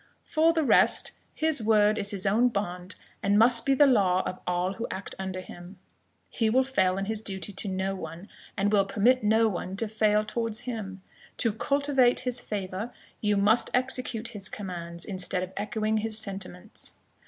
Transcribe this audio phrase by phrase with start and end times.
[0.23, 4.39] For the rest, his word is his own bond, and must be the law of
[4.47, 5.77] all who act under him.
[6.31, 8.27] He will fail in his duty to no one,
[8.57, 11.03] and will permit no one to fail towards him;
[11.37, 16.97] to cultivate his favour, you must execute his commands, instead of echoing his sentiments.